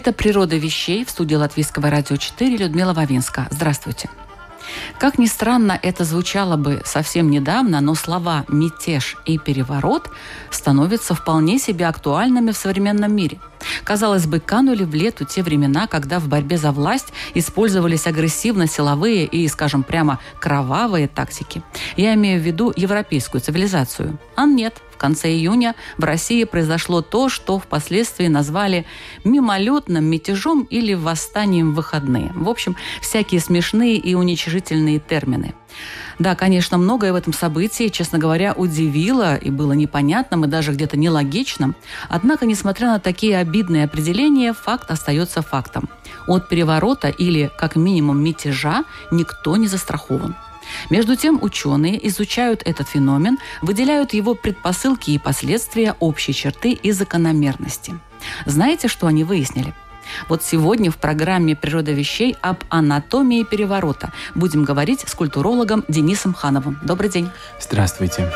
[0.00, 3.46] Это «Природа вещей» в студии Латвийского радио 4 Людмила Вавинска.
[3.50, 4.08] Здравствуйте.
[4.98, 10.10] Как ни странно, это звучало бы совсем недавно, но слова «мятеж» и «переворот»
[10.50, 13.40] становятся вполне себе актуальными в современном мире.
[13.84, 19.46] Казалось бы, канули в лету те времена, когда в борьбе за власть использовались агрессивно-силовые и,
[19.48, 21.62] скажем прямо, кровавые тактики.
[21.98, 24.18] Я имею в виду европейскую цивилизацию.
[24.34, 28.86] А нет– конце июня в России произошло то, что впоследствии назвали
[29.24, 32.30] мимолетным мятежом или восстанием в выходные.
[32.34, 35.54] В общем, всякие смешные и уничижительные термины.
[36.18, 40.98] Да, конечно, многое в этом событии, честно говоря, удивило и было непонятным и даже где-то
[40.98, 41.74] нелогичным.
[42.08, 45.88] Однако, несмотря на такие обидные определения, факт остается фактом.
[46.26, 50.34] От переворота или, как минимум, мятежа никто не застрахован.
[50.90, 57.98] Между тем, ученые изучают этот феномен, выделяют его предпосылки и последствия, общей черты и закономерности.
[58.46, 59.74] Знаете, что они выяснили?
[60.28, 66.78] Вот сегодня в программе «Природа вещей» об анатомии переворота будем говорить с культурологом Денисом Хановым.
[66.82, 67.30] Добрый день.
[67.60, 68.30] Здравствуйте.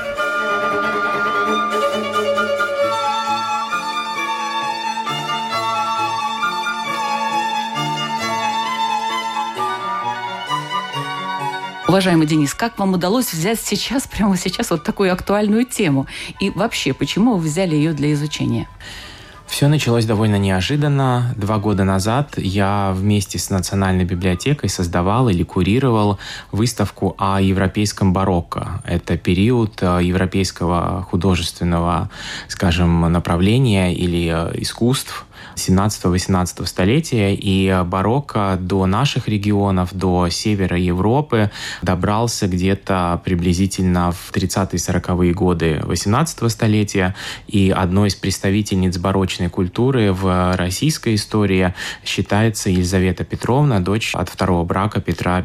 [11.94, 16.08] Уважаемый Денис, как вам удалось взять сейчас, прямо сейчас, вот такую актуальную тему?
[16.40, 18.68] И вообще, почему вы взяли ее для изучения?
[19.46, 21.32] Все началось довольно неожиданно.
[21.36, 26.18] Два года назад я вместе с Национальной библиотекой создавал или курировал
[26.50, 28.82] выставку о европейском барокко.
[28.84, 32.10] Это период э, европейского художественного,
[32.48, 35.26] скажем, направления или э, искусств,
[35.56, 41.50] 17-18 столетия, и барокко до наших регионов, до севера Европы
[41.82, 47.14] добрался где-то приблизительно в 30-40-е годы 18 столетия,
[47.46, 54.64] и одной из представительниц барочной культуры в российской истории считается Елизавета Петровна, дочь от второго
[54.64, 55.44] брака Петра I.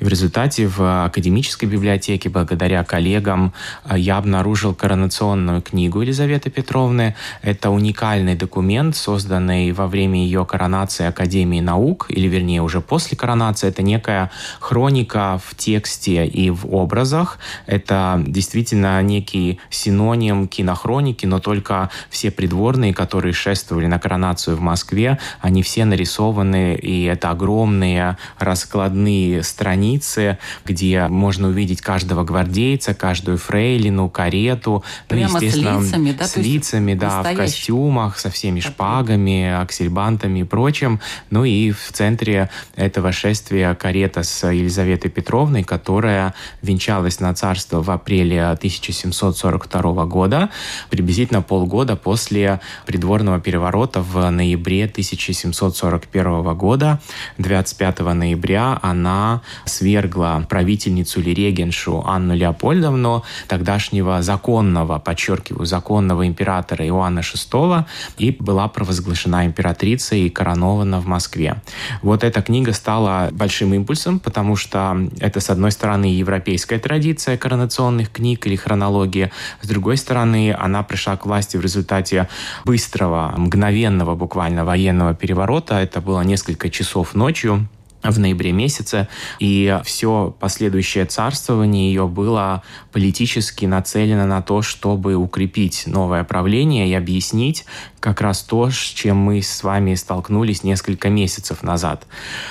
[0.00, 3.52] И в результате в академической библиотеке, благодаря коллегам,
[3.94, 7.14] я обнаружил коронационную книгу Елизаветы Петровны.
[7.42, 13.68] Это уникальный документ, созданной во время ее коронации Академии наук, или вернее уже после коронации,
[13.68, 17.38] это некая хроника в тексте и в образах.
[17.66, 25.18] Это действительно некий синоним кинохроники, но только все придворные, которые шествовали на коронацию в Москве,
[25.40, 34.08] они все нарисованы, и это огромные раскладные страницы, где можно увидеть каждого гвардейца, каждую фрейлину,
[34.08, 34.82] карету.
[35.10, 36.24] Ну, Прямо ну, естественно, с лицами, да?
[36.24, 41.00] С лицами, да, в костюмах, со всеми шпагами флагами, аксельбантами и прочим.
[41.30, 46.32] Ну и в центре этого шествия карета с Елизаветой Петровной, которая
[46.62, 50.50] венчалась на царство в апреле 1742 года,
[50.90, 57.00] приблизительно полгода после придворного переворота в ноябре 1741 года.
[57.38, 67.20] 25 ноября она свергла правительницу или регеншу Анну Леопольдовну, тогдашнего законного, подчеркиваю, законного императора Иоанна
[67.20, 67.84] VI,
[68.18, 71.56] и была провозглашена императрицей и коронована в Москве.
[72.02, 78.12] Вот эта книга стала большим импульсом, потому что это, с одной стороны, европейская традиция коронационных
[78.12, 79.30] книг или хронологии,
[79.62, 82.28] с другой стороны, она пришла к власти в результате
[82.66, 85.76] быстрого, мгновенного буквально военного переворота.
[85.76, 87.66] Это было несколько часов ночью
[88.04, 95.84] в ноябре месяце, и все последующее царствование ее было политически нацелено на то, чтобы укрепить
[95.86, 97.64] новое правление и объяснить
[98.04, 102.06] как раз то, с чем мы с вами столкнулись несколько месяцев назад.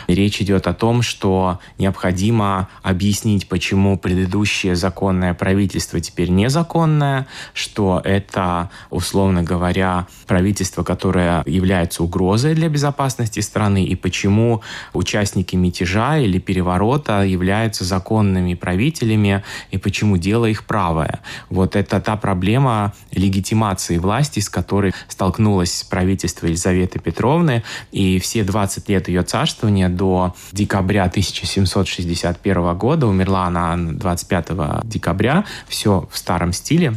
[0.07, 8.71] Речь идет о том, что необходимо объяснить, почему предыдущее законное правительство теперь незаконное, что это,
[8.89, 14.63] условно говоря, правительство, которое является угрозой для безопасности страны, и почему
[14.94, 21.19] участники мятежа или переворота являются законными правителями, и почему дело их правое.
[21.49, 28.89] Вот это та проблема легитимации власти, с которой столкнулось правительство Елизаветы Петровны, и все 20
[28.89, 36.93] лет ее царствования до декабря 1761 года, умерла она 25 декабря, все в старом стиле,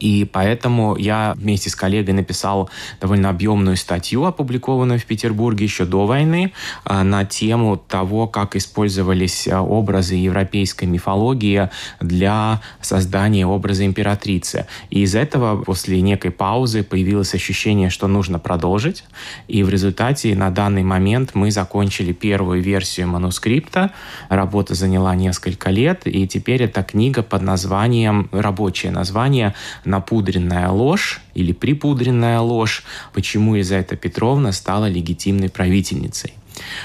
[0.00, 2.70] И поэтому я вместе с коллегой написал
[3.00, 6.52] довольно объемную статью, опубликованную в Петербурге еще до войны,
[6.84, 11.68] а, на тему того, как использовались а, образы европейской мифологии
[12.00, 14.66] для создания образа императрицы.
[14.88, 19.04] И из этого после некой паузы появилось ощущение, что нужно продолжить.
[19.48, 23.90] И в результате на данный момент мы закончили первую версию манускрипта.
[24.28, 29.54] Работа заняла несколько лет, и теперь эта книга под названием, рабочее название
[29.90, 36.32] напудренная ложь или припудренная ложь, почему Елизавета Петровна стала легитимной правительницей.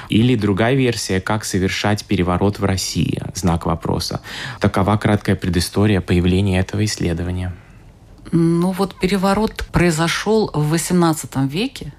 [0.09, 4.21] Или другая версия, как совершать переворот в России, знак вопроса.
[4.59, 7.53] Такова краткая предыстория появления этого исследования.
[8.31, 11.93] Ну вот переворот произошел в XVIII веке.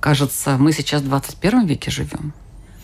[0.00, 2.32] Кажется, мы сейчас в 21 веке живем.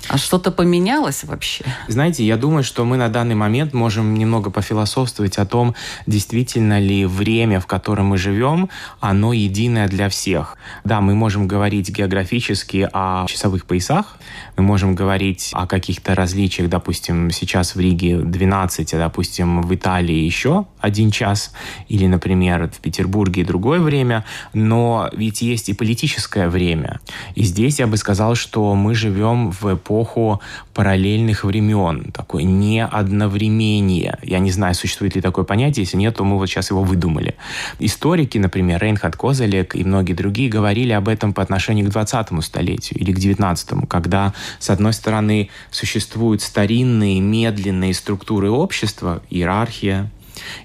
[0.07, 1.65] А что-то поменялось вообще?
[1.89, 5.75] Знаете, я думаю, что мы на данный момент можем немного пофилософствовать о том,
[6.07, 10.57] действительно ли время, в котором мы живем, оно единое для всех.
[10.85, 14.17] Да, мы можем говорить географически о часовых поясах,
[14.57, 20.25] мы можем говорить о каких-то различиях, допустим, сейчас в Риге 12, а, допустим, в Италии
[20.25, 21.53] еще один час,
[21.89, 24.25] или, например, в Петербурге другое время,
[24.55, 27.01] но ведь есть и политическое время.
[27.35, 30.41] И здесь я бы сказал, что мы живем в эпоху
[30.75, 34.19] параллельных времен, такое неодновремение.
[34.23, 37.37] Я не знаю, существует ли такое понятие, если нет, то мы вот сейчас его выдумали.
[37.79, 43.01] Историки, например, Рейнхард Козелек и многие другие говорили об этом по отношению к 20 столетию
[43.01, 50.11] или к 19 когда, с одной стороны, существуют старинные, медленные структуры общества, иерархия,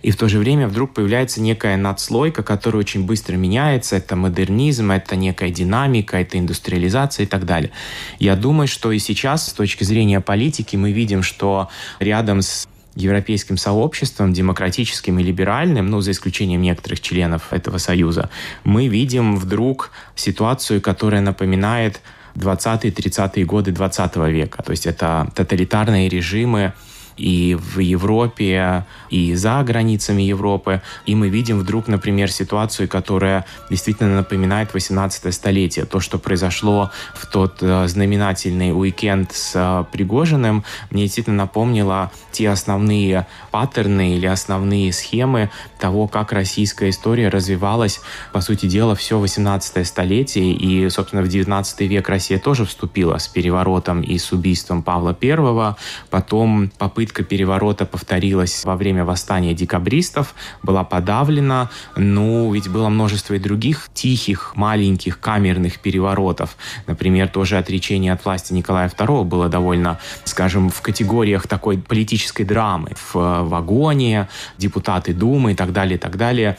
[0.01, 3.95] и в то же время вдруг появляется некая надслойка, которая очень быстро меняется.
[3.95, 7.71] Это модернизм, это некая динамика, это индустриализация и так далее.
[8.19, 13.57] Я думаю, что и сейчас, с точки зрения политики, мы видим, что рядом с европейским
[13.57, 18.29] сообществом, демократическим и либеральным, ну, за исключением некоторых членов этого союза,
[18.63, 22.01] мы видим вдруг ситуацию, которая напоминает
[22.35, 24.63] 20-30-е годы 20 века.
[24.63, 26.73] То есть это тоталитарные режимы,
[27.17, 30.81] и в Европе, и за границами Европы.
[31.05, 35.85] И мы видим вдруг, например, ситуацию, которая действительно напоминает 18 столетие.
[35.85, 42.49] То, что произошло в тот э, знаменательный уикенд с э, Пригожиным, мне действительно напомнило те
[42.49, 45.49] основные паттерны или основные схемы
[45.79, 48.01] того, как российская история развивалась,
[48.31, 50.53] по сути дела, все 18 столетие.
[50.53, 55.75] И, собственно, в 19 век Россия тоже вступила с переворотом и с убийством Павла I.
[56.09, 61.69] Потом попытка попытка переворота повторилась во время восстания декабристов, была подавлена.
[61.95, 66.57] Ну, ведь было множество и других тихих, маленьких, камерных переворотов.
[66.87, 72.91] Например, тоже отречение от власти Николая II было довольно, скажем, в категориях такой политической драмы.
[73.11, 74.27] В вагоне,
[74.57, 76.57] депутаты Думы и так далее, и так далее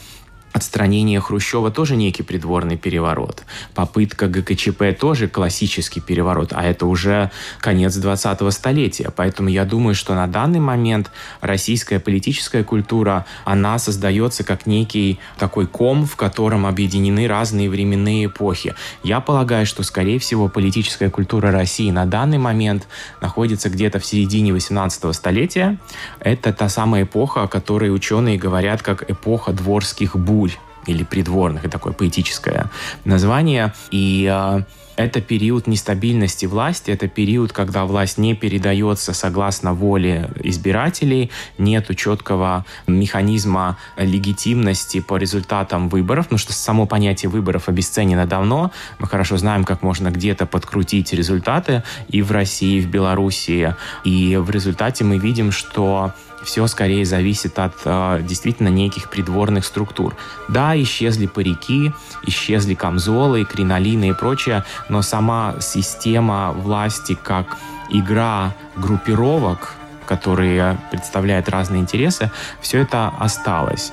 [0.54, 3.42] отстранение Хрущева тоже некий придворный переворот.
[3.74, 9.12] Попытка ГКЧП тоже классический переворот, а это уже конец 20-го столетия.
[9.14, 11.10] Поэтому я думаю, что на данный момент
[11.40, 18.76] российская политическая культура, она создается как некий такой ком, в котором объединены разные временные эпохи.
[19.02, 22.86] Я полагаю, что, скорее всего, политическая культура России на данный момент
[23.20, 25.78] находится где-то в середине 18-го столетия.
[26.20, 30.14] Это та самая эпоха, о которой ученые говорят как эпоха дворских
[30.44, 32.70] бурь или придворных, такое поэтическое
[33.04, 33.72] название.
[33.90, 34.62] И э,
[34.96, 42.66] это период нестабильности власти, это период, когда власть не передается согласно воле избирателей, нет четкого
[42.86, 48.70] механизма легитимности по результатам выборов, потому что само понятие выборов обесценено давно.
[48.98, 53.74] Мы хорошо знаем, как можно где-то подкрутить результаты и в России, и в Белоруссии.
[54.04, 56.12] И в результате мы видим, что
[56.44, 60.16] все скорее зависит от э, действительно неких придворных структур.
[60.48, 61.92] Да, исчезли парики,
[62.26, 67.56] исчезли камзолы, кринолины и прочее, но сама система власти как
[67.90, 69.74] игра группировок,
[70.06, 73.92] которые представляют разные интересы, все это осталось.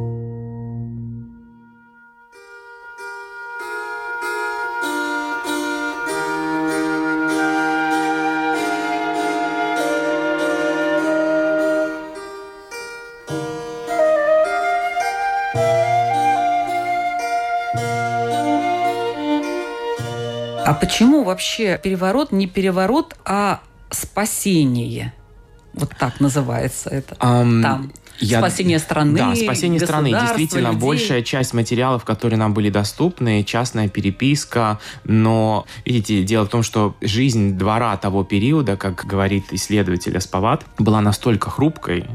[20.81, 23.61] почему вообще переворот не переворот, а
[23.91, 25.13] спасение?
[25.73, 27.15] Вот так называется это.
[27.15, 27.91] Um, там.
[28.19, 28.39] Я...
[28.39, 29.17] Спасение страны.
[29.17, 30.09] Да, спасение страны.
[30.09, 30.81] Действительно, людей.
[30.81, 34.79] большая часть материалов, которые нам были доступны, частная переписка.
[35.05, 41.01] Но, видите, дело в том, что жизнь двора того периода, как говорит исследователь Аспават, была
[41.01, 42.05] настолько хрупкой,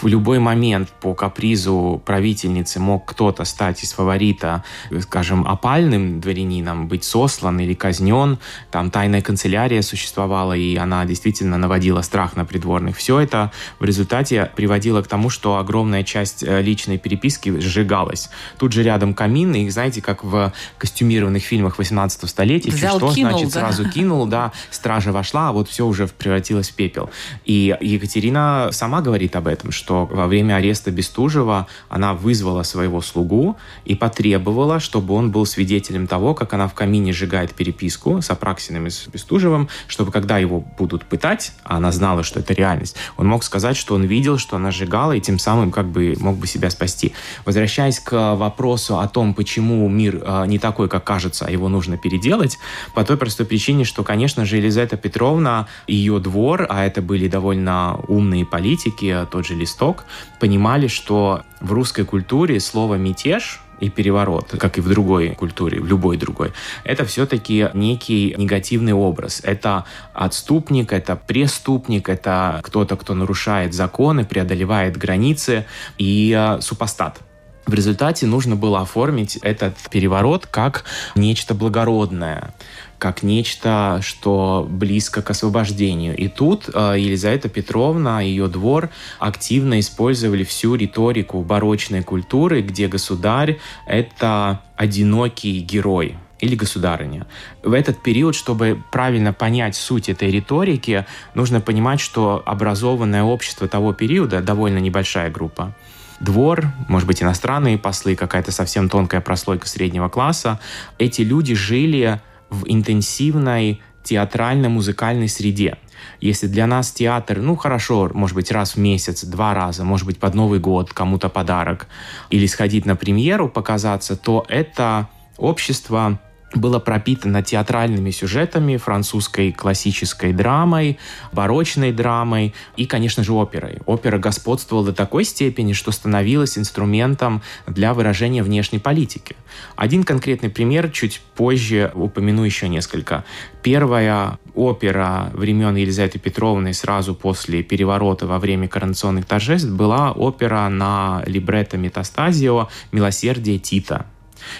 [0.00, 4.64] в любой момент по капризу правительницы мог кто-то стать из фаворита,
[5.00, 8.38] скажем, опальным дворянином, быть сослан или казнен.
[8.70, 12.96] Там тайная канцелярия существовала, и она действительно наводила страх на придворных.
[12.96, 18.30] Все это в результате приводило к тому, что огромная часть э, личной переписки сжигалась.
[18.58, 23.32] Тут же рядом камин, и знаете, как в костюмированных фильмах 18 столетия, Взял, что кинул,
[23.32, 23.60] значит да?
[23.60, 27.10] сразу кинул, да, стража вошла, а вот все уже превратилось в пепел.
[27.44, 33.56] И Екатерина сама говорит об этом, что во время ареста Бестужева она вызвала своего слугу
[33.84, 38.86] и потребовала, чтобы он был свидетелем того, как она в камине сжигает переписку с Апраксиным
[38.86, 43.26] и с Бестужевым, чтобы когда его будут пытать, а она знала, что это реальность, он
[43.26, 46.46] мог сказать, что он видел, что она сжигала, и тем самым как бы мог бы
[46.46, 47.12] себя спасти.
[47.44, 51.96] Возвращаясь к вопросу о том, почему мир э, не такой, как кажется, а его нужно
[51.96, 52.58] переделать,
[52.94, 57.98] по той простой причине, что, конечно же, Елизавета Петровна, ее двор, а это были довольно
[58.08, 60.04] умные политики, тот же Листок,
[60.38, 65.86] понимали, что в русской культуре слово «мятеж» и переворот, как и в другой культуре, в
[65.86, 66.52] любой другой,
[66.84, 69.40] это все-таки некий негативный образ.
[69.42, 75.64] Это отступник, это преступник, это кто-то, кто нарушает законы, преодолевает границы
[75.96, 77.20] и э, супостат.
[77.66, 82.54] В результате нужно было оформить этот переворот как нечто благородное,
[82.98, 86.16] как нечто, что близко к освобождению.
[86.16, 93.58] И тут э, Елизавета Петровна, ее двор активно использовали всю риторику барочной культуры, где государь—
[93.86, 97.26] это одинокий герой, или государыня.
[97.62, 103.92] В этот период, чтобы правильно понять суть этой риторики, нужно понимать, что образованное общество того
[103.92, 105.74] периода, довольно небольшая группа,
[106.20, 110.60] двор, может быть, иностранные послы, какая-то совсем тонкая прослойка среднего класса,
[110.98, 115.78] эти люди жили в интенсивной театрально-музыкальной среде.
[116.20, 120.18] Если для нас театр, ну хорошо, может быть, раз в месяц, два раза, может быть,
[120.18, 121.86] под Новый год кому-то подарок,
[122.30, 126.18] или сходить на премьеру, показаться, то это общество
[126.54, 130.98] было пропитано театральными сюжетами, французской классической драмой,
[131.32, 133.78] барочной драмой и, конечно же, оперой.
[133.86, 139.36] Опера господствовала до такой степени, что становилась инструментом для выражения внешней политики.
[139.76, 143.24] Один конкретный пример, чуть позже упомяну еще несколько.
[143.62, 151.22] Первая опера времен Елизаветы Петровны сразу после переворота во время коронационных торжеств была опера на
[151.26, 154.06] либретто Метастазио «Милосердие Тита»,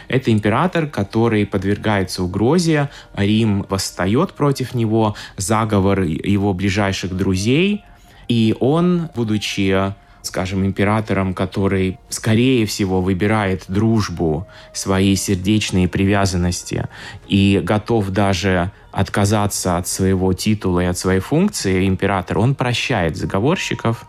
[0.09, 7.85] это император, который подвергается угрозе, Рим восстает против него, заговор его ближайших друзей,
[8.29, 16.89] и он, будучи скажем, императором, который, скорее всего, выбирает дружбу, свои сердечные привязанности
[17.29, 24.05] и готов даже отказаться от своего титула и от своей функции император, он прощает заговорщиков,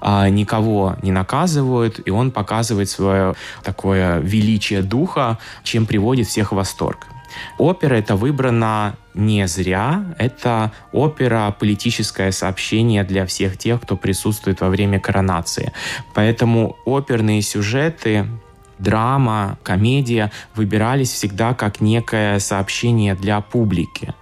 [0.00, 6.56] а, никого не наказывает, и он показывает свое такое величие духа, чем приводит всех в
[6.56, 7.11] восторг.
[7.58, 10.14] Опера это выбрана не зря.
[10.18, 15.72] Это опера политическое сообщение для всех тех, кто присутствует во время коронации.
[16.14, 18.26] Поэтому оперные сюжеты
[18.78, 24.14] драма, комедия выбирались всегда как некое сообщение для публики.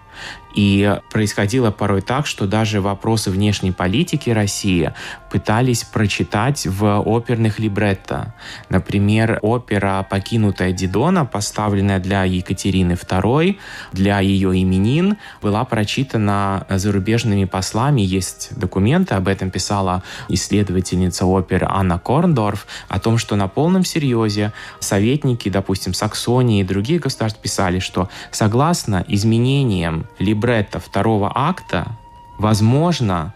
[0.55, 4.93] И происходило порой так, что даже вопросы внешней политики России
[5.31, 8.35] пытались прочитать в оперных либретто.
[8.69, 13.57] Например, опера «Покинутая Дидона», поставленная для Екатерины II,
[13.93, 18.01] для ее именин, была прочитана зарубежными послами.
[18.01, 24.53] Есть документы, об этом писала исследовательница оперы Анна Корндорф, о том, что на полном серьезе
[24.81, 31.87] советники, допустим, Саксонии и других государств писали, что согласно изменениям либретто второго акта,
[32.39, 33.33] возможно,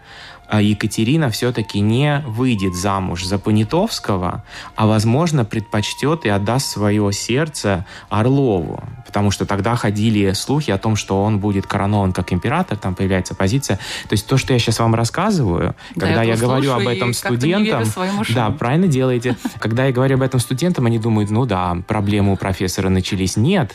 [0.60, 4.44] Екатерина все-таки не выйдет замуж за Понятовского,
[4.76, 8.82] а, возможно, предпочтет и отдаст свое сердце Орлову.
[9.06, 13.34] Потому что тогда ходили слухи о том, что он будет коронован как император, там появляется
[13.34, 13.76] позиция.
[14.08, 17.12] То есть то, что я сейчас вам рассказываю, да, когда я, я говорю об этом
[17.12, 17.84] студентам...
[18.34, 19.36] Да, правильно делаете.
[19.58, 23.36] Когда я говорю об этом студентам, они думают, ну да, проблемы у профессора начались.
[23.36, 23.74] Нет,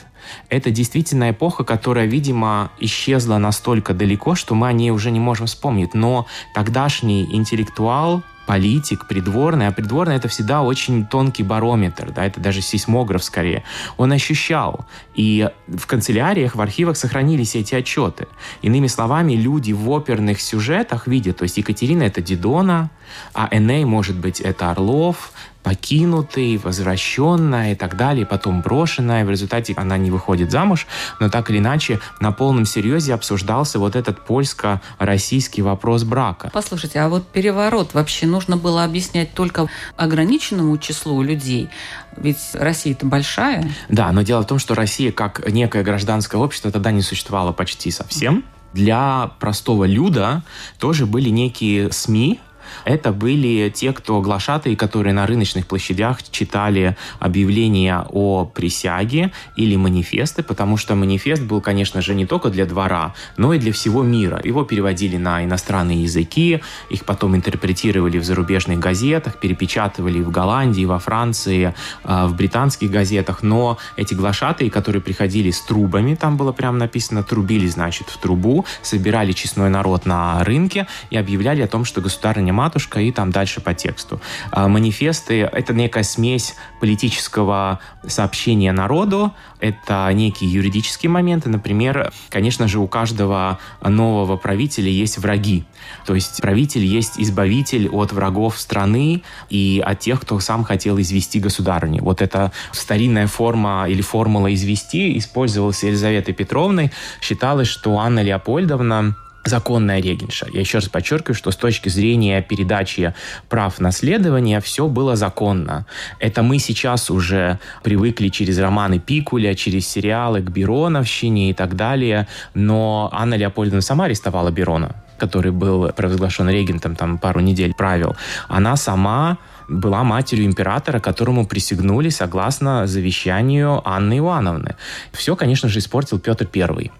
[0.49, 5.47] это действительно эпоха, которая, видимо, исчезла настолько далеко, что мы о ней уже не можем
[5.47, 5.93] вспомнить.
[5.93, 6.27] Но
[6.69, 13.23] тогдашний интеллектуал, политик, придворный, а придворный это всегда очень тонкий барометр, да, это даже сейсмограф
[13.23, 13.63] скорее.
[13.97, 14.85] Он ощущал,
[15.15, 18.27] и в канцеляриях, в архивах сохранились эти отчеты.
[18.61, 22.91] Иными словами, люди в оперных сюжетах видят, то есть Екатерина это Дидона,
[23.33, 25.31] а Эней, может быть, это Орлов,
[25.69, 29.23] покинутый, возвращенная и так далее, потом брошенная.
[29.23, 30.87] В результате она не выходит замуж,
[31.19, 36.49] но так или иначе на полном серьезе обсуждался вот этот польско-российский вопрос брака.
[36.51, 41.69] Послушайте, а вот переворот вообще нужно было объяснять только ограниченному числу людей?
[42.17, 43.69] Ведь Россия-то большая.
[43.89, 47.91] Да, но дело в том, что Россия как некое гражданское общество тогда не существовало почти
[47.91, 48.43] совсем.
[48.73, 50.41] Для простого люда
[50.79, 52.39] тоже были некие СМИ,
[52.85, 60.43] это были те, кто глашатые, которые на рыночных площадях читали объявления о присяге или манифесты,
[60.43, 64.39] потому что манифест был, конечно же, не только для двора, но и для всего мира.
[64.43, 70.99] Его переводили на иностранные языки, их потом интерпретировали в зарубежных газетах, перепечатывали в Голландии, во
[70.99, 71.73] Франции,
[72.03, 77.23] а, в британских газетах, но эти глашатые, которые приходили с трубами, там было прямо написано,
[77.23, 82.53] трубили, значит, в трубу, собирали честной народ на рынке и объявляли о том, что государыня
[82.59, 84.19] матушка и там дальше по тексту.
[84.51, 91.49] А, манифесты— это некая смесь политического сообщения народу, это некие юридические моменты.
[91.49, 95.63] Например, конечно же, у каждого нового правителя есть враги.
[96.05, 101.39] То есть правитель есть избавитель от врагов страны и от тех, кто сам хотел извести
[101.39, 102.03] государыню.
[102.03, 106.91] Вот эта старинная форма или формула извести использовалась Елизаветой Петровной.
[107.21, 110.47] Считалось, что Анна Леопольдовна законная регенша.
[110.51, 113.13] Я еще раз подчеркиваю, что с точки зрения передачи
[113.47, 115.85] прав наследования все было законно.
[116.19, 122.27] Это мы сейчас уже привыкли через романы Пикуля, через сериалы к Бироновщине и так далее,
[122.53, 128.15] но Анна Леопольдовна сама арестовала Бирона который был провозглашен регентом, там пару недель правил,
[128.47, 129.37] она сама
[129.69, 134.75] была матерью императора, которому присягнули согласно завещанию Анны Иоанновны.
[135.13, 136.91] Все, конечно же, испортил Петр I.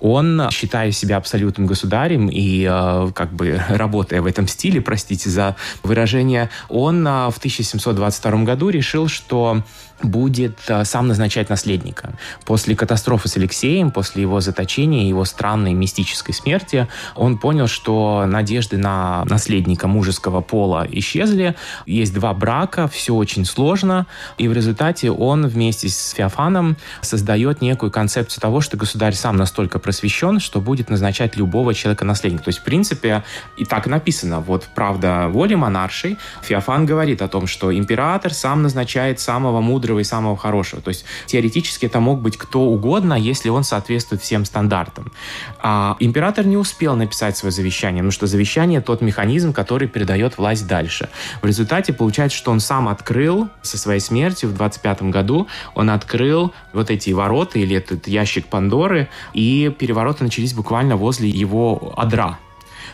[0.00, 5.56] Он, считая себя абсолютным государем и э, как бы работая в этом стиле, простите за
[5.82, 9.62] выражение, он э, в 1722 году решил, что
[10.02, 12.12] будет э, сам назначать наследника.
[12.44, 18.78] После катастрофы с Алексеем, после его заточения, его странной мистической смерти, он понял, что надежды
[18.78, 21.54] на наследника мужеского пола исчезли.
[21.86, 24.06] Есть два брака, все очень сложно,
[24.38, 29.78] и в результате он вместе с Феофаном создает некую концепцию того, что государь сам настолько
[29.78, 32.44] просвещен, что будет назначать любого человека наследника.
[32.44, 33.24] То есть, в принципе,
[33.56, 34.40] и так написано.
[34.40, 36.18] Вот правда воли монаршей.
[36.42, 40.82] Феофан говорит о том, что император сам назначает самого мудрого и самого хорошего.
[40.82, 45.12] То есть, теоретически это мог быть кто угодно, если он соответствует всем стандартам.
[45.60, 50.66] А император не успел написать свое завещание, потому что завещание тот механизм, который передает власть
[50.66, 51.08] дальше.
[51.42, 56.52] В результате получается, что он сам открыл со своей смертью в 25 году, он открыл
[56.72, 62.38] вот эти ворота или этот ящик Пандоры, и перевороты начались буквально возле его адра.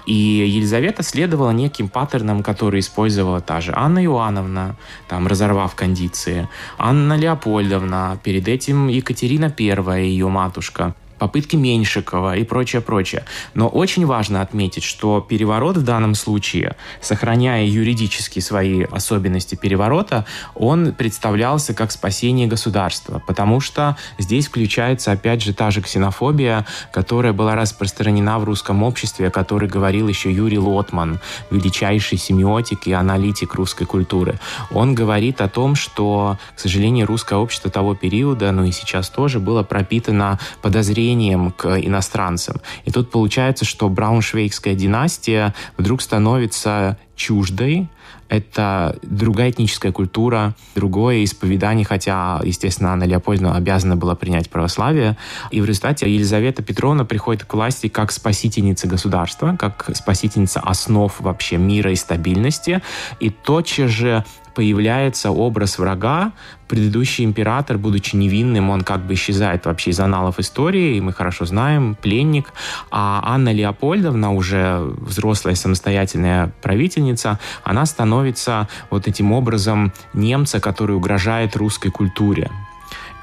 [0.06, 4.76] И Елизавета следовала неким паттернам, которые использовала та же Анна Иоанновна,
[5.08, 12.82] там, разорвав кондиции, Анна Леопольдовна, перед этим Екатерина I, ее матушка попытки Меньшикова и прочее,
[12.82, 13.24] прочее.
[13.54, 20.92] Но очень важно отметить, что переворот в данном случае, сохраняя юридически свои особенности переворота, он
[20.92, 27.54] представлялся как спасение государства, потому что здесь включается опять же та же ксенофобия, которая была
[27.54, 33.86] распространена в русском обществе, о которой говорил еще Юрий Лотман, величайший семиотик и аналитик русской
[33.86, 34.38] культуры.
[34.70, 39.38] Он говорит о том, что, к сожалению, русское общество того периода, ну и сейчас тоже,
[39.38, 42.56] было пропитано подозрением презрением к иностранцам.
[42.86, 47.88] И тут получается, что Брауншвейгская династия вдруг становится чуждой,
[48.30, 55.16] это другая этническая культура, другое исповедание, хотя, естественно, Анна Леопольдовна обязана была принять православие.
[55.50, 61.58] И в результате Елизавета Петровна приходит к власти как спасительница государства, как спасительница основ вообще
[61.58, 62.80] мира и стабильности.
[63.20, 66.32] И тотчас же появляется образ врага.
[66.68, 71.44] Предыдущий император, будучи невинным, он как бы исчезает вообще из аналов истории, и мы хорошо
[71.44, 72.52] знаем, пленник.
[72.90, 81.56] А Анна Леопольдовна, уже взрослая самостоятельная правительница, она становится вот этим образом немца, который угрожает
[81.56, 82.50] русской культуре.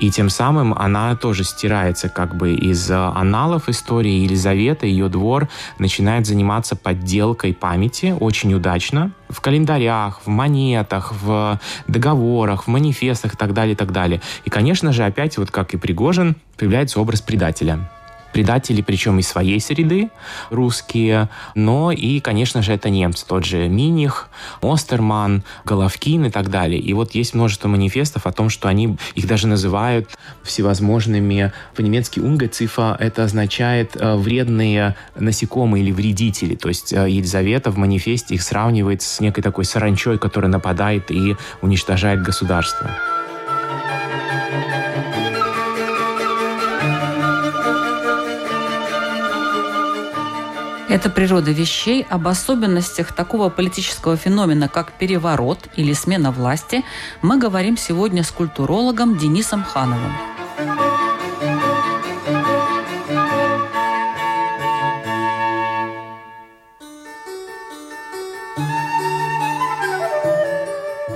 [0.02, 4.24] И тем самым она тоже стирается как бы из э, аналов истории.
[4.24, 12.64] Елизавета, ее двор начинает заниматься подделкой памяти очень удачно в календарях, в монетах, в договорах,
[12.64, 14.22] в манифестах и так далее, и так далее.
[14.44, 17.88] И, конечно же, опять вот как и Пригожин, появляется образ предателя
[18.32, 20.10] предатели, причем из своей среды,
[20.50, 24.30] русские, но и, конечно же, это немцы, тот же Миних,
[24.62, 26.80] Остерман, Головкин и так далее.
[26.80, 30.10] И вот есть множество манифестов о том, что они, их даже называют
[30.44, 36.56] всевозможными, по-немецки «унгецифа» это означает э, вредные насекомые или вредители.
[36.56, 41.36] То есть э, Елизавета в манифесте их сравнивает с некой такой саранчой, которая нападает и
[41.62, 42.89] уничтожает государство.
[50.91, 52.06] Это природа вещей.
[52.10, 56.84] Об особенностях такого политического феномена, как переворот или смена власти,
[57.21, 60.12] мы говорим сегодня с культурологом Денисом Хановым.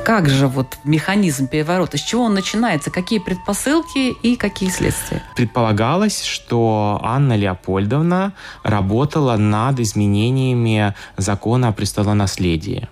[0.05, 5.23] Как же вот механизм переворота, с чего он начинается, какие предпосылки и какие следствия?
[5.35, 12.87] Предполагалось, что Анна Леопольдовна работала над изменениями закона о престолонаследии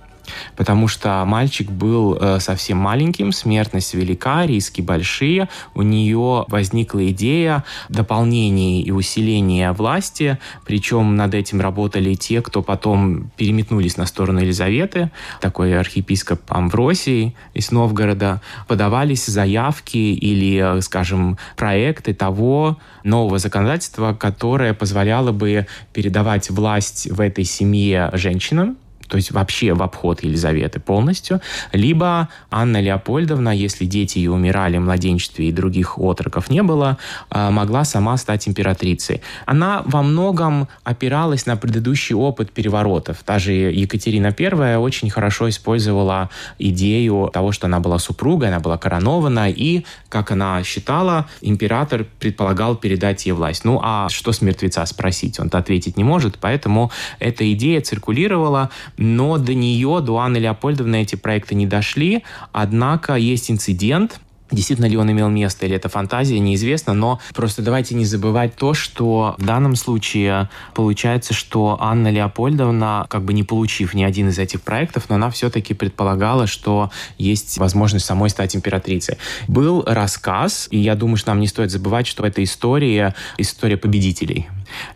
[0.56, 5.50] потому что мальчик был э, совсем маленьким, смертность велика, риски большие.
[5.74, 13.32] У нее возникла идея дополнения и усиления власти, причем над этим работали те, кто потом
[13.38, 22.78] переметнулись на сторону Елизаветы, такой архиепископ Амвросий из Новгорода, подавались заявки или, скажем, проекты того
[23.04, 28.78] нового законодательства, которое позволяло бы передавать власть в этой семье женщинам,
[29.14, 31.40] то есть вообще в обход Елизаветы полностью,
[31.72, 36.98] либо Анна Леопольдовна, если дети ее умирали в младенчестве и других отроков не было,
[37.30, 39.22] а, могла сама стать императрицей.
[39.46, 43.18] Она во многом опиралась на предыдущий опыт переворотов.
[43.24, 49.48] Даже Екатерина I очень хорошо использовала идею того, что она была супругой, она была коронована,
[49.52, 53.64] и, как она считала, император предполагал передать ей власть.
[53.64, 55.40] Ну а что с мертвеца спросить?
[55.40, 58.72] Он-то ответить не может, поэтому эта идея циркулировала,
[59.04, 62.24] но до нее, до Анны Леопольдовны эти проекты не дошли.
[62.54, 64.20] Однако есть инцидент,
[64.52, 68.76] Действительно ли он имел место или это фантазия, неизвестно, но просто давайте не забывать то,
[68.76, 74.38] что в данном случае получается, что Анна Леопольдовна, как бы не получив ни один из
[74.38, 79.18] этих проектов, но она все-таки предполагала, что есть возможность самой стать императрицей.
[79.48, 84.50] Был рассказ, и я думаю, что нам не стоит забывать, что это история, история победителей.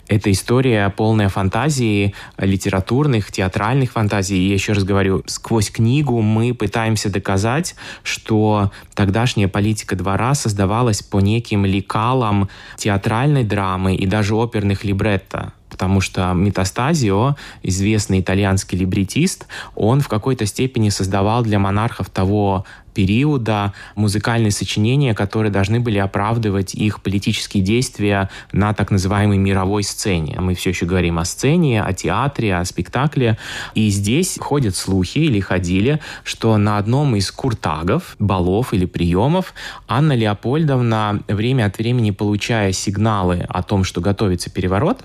[0.08, 4.38] Это история полная фантазии, литературных, театральных фантазий.
[4.38, 11.20] И еще раз говорю, сквозь книгу мы пытаемся доказать, что тогдашняя политика двора создавалась по
[11.20, 20.02] неким лекалам театральной драмы и даже оперных либретто потому что Метастазио, известный итальянский либретист, он
[20.02, 22.66] в какой-то степени создавал для монархов того
[22.98, 30.40] периода музыкальные сочинения, которые должны были оправдывать их политические действия на так называемой мировой сцене.
[30.40, 33.38] Мы все еще говорим о сцене, о театре, о спектакле.
[33.76, 39.54] И здесь ходят слухи или ходили, что на одном из куртагов, балов или приемов
[39.88, 45.04] Анна Леопольдовна время от времени, получая сигналы о том, что готовится переворот,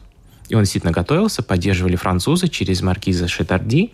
[0.53, 3.91] и он действительно готовился, поддерживали французы через маркиза Шетарди.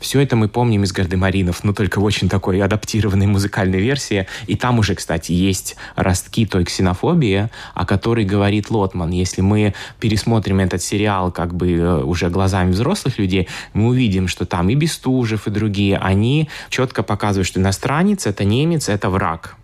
[0.00, 4.26] Все это мы помним из Гардемаринов, но только в очень такой адаптированной музыкальной версии.
[4.48, 9.10] И там уже, кстати, есть ростки той ксенофобии, о которой говорит Лотман.
[9.10, 14.46] Если мы пересмотрим этот сериал как бы э, уже глазами взрослых людей, мы увидим, что
[14.46, 19.59] там и Бестужев, и другие, они четко показывают, что иностранец— это немец, это враг.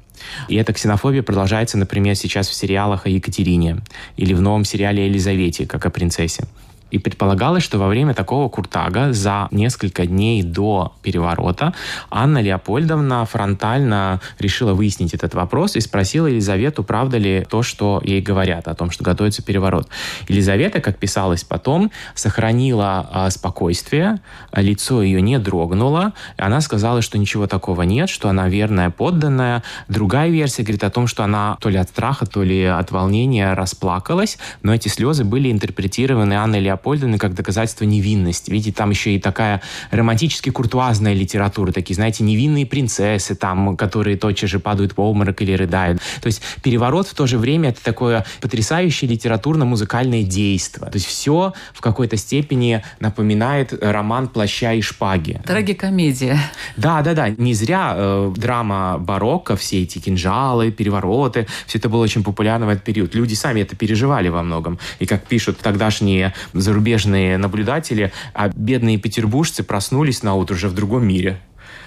[0.49, 3.79] И эта ксенофобия продолжается, например, сейчас в сериалах о Екатерине
[4.17, 6.47] или в новом сериале Елизавете, как о принцессе.
[6.91, 11.75] И предполагалось, что во время такого куртага за несколько дней до переворота
[12.11, 18.21] Анна Леопольдовна фронтально решила выяснить этот вопрос и спросила Елизавету, правда ли то, что ей
[18.21, 19.89] говорят о том, что готовится переворот.
[20.29, 24.21] Елизавета, как писалось потом, сохранила а, спокойствие,
[24.53, 29.63] лицо ее не дрогнуло, и она сказала, что ничего такого нет, что она верная подданная.
[29.89, 33.55] Другая версия говорит о том, что она то ли от страха, то ли от волнения
[33.55, 38.51] расплакалась, но эти слезы были интерпретированы Анной Леопольдовной Леопольдовны как доказательство невинности.
[38.51, 44.51] Видите, там еще и такая романтически куртуазная литература, такие, знаете, невинные принцессы, там, которые тотчас
[44.51, 46.01] же падают в обморок или рыдают.
[46.21, 50.91] То есть переворот в то же время это такое потрясающее литературно-музыкальное действие.
[50.91, 55.41] То есть все в какой-то степени напоминает роман «Плаща и шпаги».
[55.47, 56.39] Трагикомедия.
[56.77, 57.31] Да, да, да.
[57.31, 62.69] Не зря э, драма барокко, все эти кинжалы, перевороты, все это было очень популярно в
[62.69, 63.15] этот период.
[63.15, 64.79] Люди сами это переживали во многом.
[64.99, 66.35] И как пишут тогдашние
[66.67, 71.41] зарубежные наблюдатели, а бедные петербуржцы проснулись на утро уже в другом мире.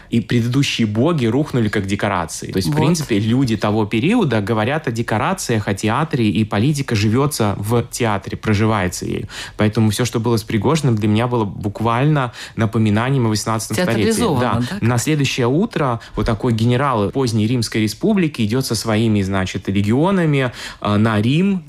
[0.10, 2.52] и предыдущие боги рухнули как декорации.
[2.52, 2.74] То есть, вот.
[2.74, 8.36] в принципе, люди того периода говорят о декорациях, о театре, и политика живется в театре,
[8.36, 9.28] проживается ею.
[9.56, 14.40] Поэтому все, что было с Пригожиным, для меня было буквально напоминанием о 18 столетии.
[14.40, 14.62] Да.
[14.68, 14.82] Так?
[14.82, 20.96] На следующее утро вот такой генерал поздней Римской Республики идет со своими, значит, легионами э,
[20.98, 21.64] на Рим,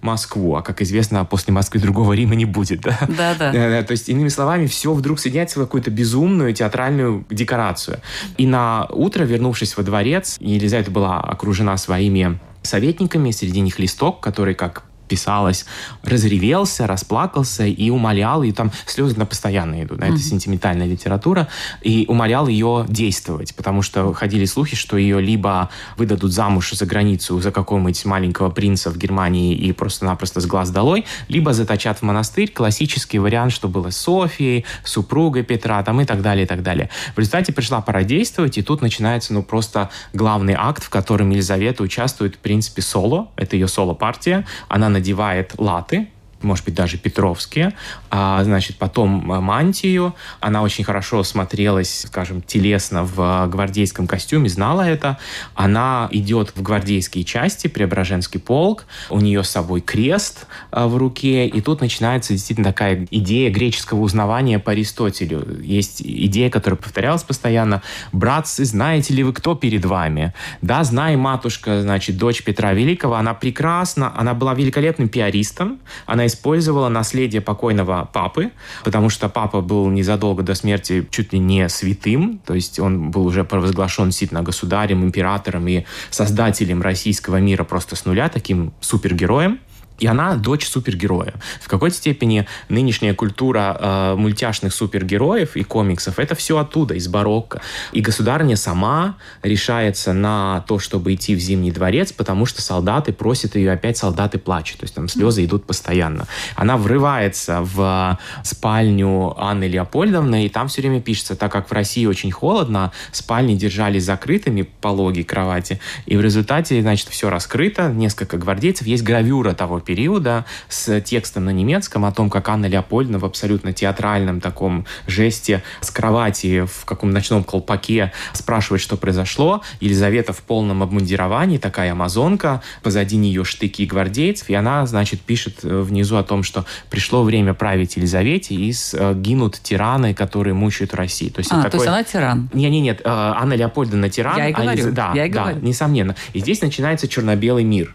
[0.00, 0.56] Москву.
[0.56, 2.82] А как известно, после Москвы другого Рима не будет.
[2.82, 3.52] Да, да.
[3.52, 3.82] да.
[3.86, 8.00] То есть, иными словами, все вдруг соединяется в какую-то безумную театральную декорацию.
[8.36, 14.54] И на утро, вернувшись во дворец, Елизавета была окружена своими советниками, среди них Листок, который,
[14.54, 15.64] как писалось,
[16.02, 20.14] разревелся, расплакался и умолял, и там слезы на постоянно идут, да, mm-hmm.
[20.14, 21.46] это сентиментальная литература,
[21.82, 27.40] и умолял ее действовать, потому что ходили слухи, что ее либо выдадут замуж за границу
[27.40, 32.50] за какого-нибудь маленького принца в Германии и просто-напросто с глаз долой, либо заточат в монастырь,
[32.50, 36.90] классический вариант, что было с Софией, супругой Петра, там и так далее, и так далее.
[37.14, 41.84] В результате пришла пора действовать, и тут начинается, ну, просто главный акт, в котором Елизавета
[41.84, 46.08] участвует, в принципе, соло, это ее соло-партия, она надевает латы,
[46.44, 47.74] может быть, даже петровские.
[48.10, 50.14] А, значит, потом мантию.
[50.40, 55.18] Она очень хорошо смотрелась, скажем, телесно в гвардейском костюме, знала это.
[55.54, 58.84] Она идет в гвардейские части, Преображенский полк.
[59.10, 61.46] У нее с собой крест а, в руке.
[61.46, 65.60] И тут начинается действительно такая идея греческого узнавания по Аристотелю.
[65.62, 67.82] Есть идея, которая повторялась постоянно.
[68.12, 73.14] «Братцы, знаете ли вы, кто перед вами?» Да, знай, матушка, значит, дочь Петра Великого.
[73.14, 75.78] Она прекрасна, она была великолепным пиаристом.
[76.06, 78.50] Она использовала наследие покойного папы,
[78.84, 83.26] потому что папа был незадолго до смерти чуть ли не святым, то есть он был
[83.26, 89.60] уже провозглашен действительно государем, императором и создателем российского мира просто с нуля, таким супергероем.
[89.98, 91.34] И она дочь супергероя.
[91.60, 97.60] В какой-то степени нынешняя культура э, мультяшных супергероев и комиксов это все оттуда, из барокко.
[97.92, 103.54] И государня сама решается на то, чтобы идти в Зимний дворец, потому что солдаты просят
[103.56, 104.78] ее, опять солдаты плачут.
[104.78, 106.26] То есть там слезы идут постоянно.
[106.56, 112.06] Она врывается в спальню Анны Леопольдовны, и там все время пишется, так как в России
[112.06, 118.86] очень холодно, спальни держались закрытыми, пологи кровати, и в результате, значит, все раскрыто, несколько гвардейцев,
[118.86, 123.72] есть гравюра того периода с текстом на немецком о том, как Анна Леопольдовна в абсолютно
[123.72, 129.62] театральном таком жесте с кровати в каком ночном колпаке спрашивает, что произошло.
[129.80, 135.80] Елизавета в полном обмундировании, такая амазонка, позади нее штыки гвардейцев, и она, значит, пишет э,
[135.80, 141.32] внизу о том, что пришло время править Елизавете, и э, гинут тираны, которые мучают Россию.
[141.32, 141.70] То есть, а, такое...
[141.70, 142.50] то есть она тиран?
[142.52, 144.36] Нет, нет, нет, Анна Леопольдовна тиран.
[144.36, 144.86] Я и говорю, а Елиз...
[144.92, 145.60] да, я и да, говорю.
[145.60, 146.16] несомненно.
[146.32, 147.94] И здесь начинается черно-белый мир.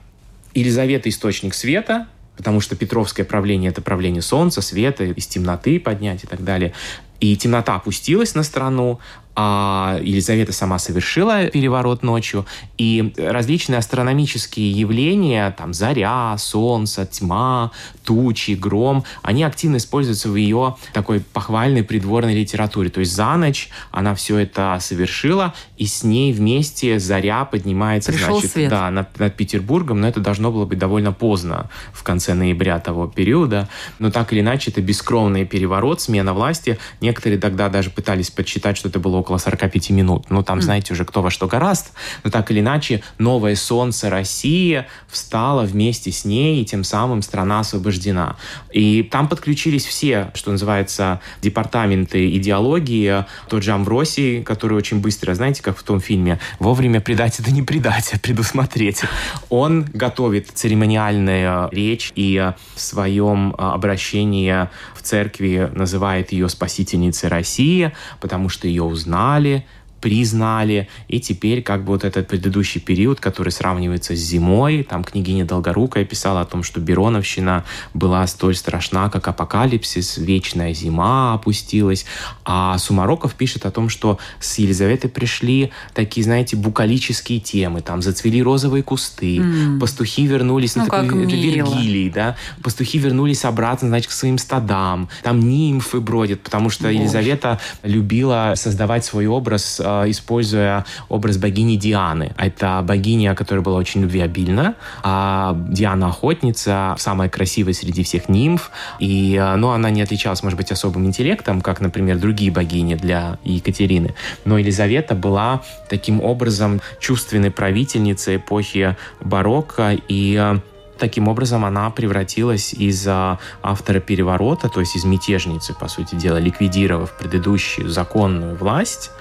[0.53, 2.07] Елизавета– источник света,
[2.37, 6.73] потому что Петровское правление– это правление солнца, света, из темноты поднять и так далее.
[7.19, 8.99] И темнота опустилась на страну,
[9.41, 12.45] а Елизавета сама совершила переворот ночью,
[12.77, 17.71] и различные астрономические явления, там заря, солнце, тьма,
[18.03, 22.89] тучи, гром, они активно используются в ее такой похвальной придворной литературе.
[22.89, 28.39] То есть за ночь она все это совершила, и с ней вместе заря поднимается, Пришел
[28.39, 28.69] значит, свет.
[28.69, 33.07] да, над, над Петербургом, но это должно было быть довольно поздно, в конце ноября того
[33.07, 33.69] периода.
[33.99, 36.77] Но так или иначе, это бескровный переворот, смена власти.
[36.99, 40.25] Некоторые тогда даже пытались подсчитать, что это было около около 45 минут.
[40.29, 40.61] Ну, там, mm.
[40.61, 41.91] знаете, уже кто во что гораст.
[42.23, 47.59] Но так или иначе, новое солнце России встало вместе с ней, и тем самым страна
[47.59, 48.37] освобождена.
[48.71, 53.25] И там подключились все, что называется, департаменты идеологии.
[53.49, 57.61] Тот же Амвросий, который очень быстро, знаете, как в том фильме, вовремя предать это не
[57.61, 59.01] предать, а предусмотреть.
[59.49, 68.49] Он готовит церемониальную речь и в своем обращении в церкви называет ее спасительницей России, потому
[68.49, 69.63] что ее узнали знали,
[69.99, 75.45] признали, и теперь как бы вот этот предыдущий период, который сравнивается с зимой, там княгиня
[75.45, 82.05] Долгорукая писала о том, что Бероновщина была столь страшна, как апокалипсис, вечная зима опустилась,
[82.45, 88.41] а Сумароков пишет о том, что с Елизаветой пришли такие, знаете, букалические темы, там зацвели
[88.41, 89.79] розовые кусты, mm.
[89.79, 94.37] пастухи вернулись, ну, ну как такой, это Вергилий, да, пастухи вернулись обратно, значит, к своим
[94.37, 96.95] стадам, там нимфы бродят, потому что Боже.
[96.95, 102.33] Елизавета любила создавать свой образ Э, используя образ богини Дианы.
[102.37, 109.35] Это богиня, которая была очень любвеобильна, а Диана охотница, самая красивая среди всех нимф, и
[109.35, 114.13] э, ну, она не отличалась, может быть, особым интеллектом, как, например, другие богини для Екатерины,
[114.45, 120.59] но Елизавета была таким образом чувственной правительницей эпохи барокко, и э,
[120.99, 127.17] таким образом она превратилась из автора переворота, то есть из мятежницы, по сути дела, ликвидировав
[127.17, 129.11] предыдущую законную власть,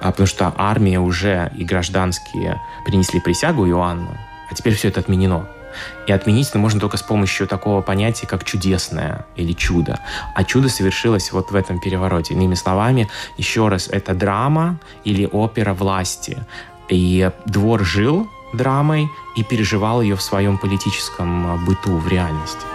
[0.00, 4.16] а потому что армия уже и гражданские принесли присягу Иоанну,
[4.50, 5.46] а теперь все это отменено.
[6.06, 10.00] И отменить это можно только с помощью такого понятия, как чудесное или чудо.
[10.34, 12.34] А чудо совершилось вот в этом перевороте.
[12.34, 16.38] Иными словами, еще раз, это драма или опера власти.
[16.88, 22.66] И двор жил драмой и переживал ее в своем политическом быту, в реальности.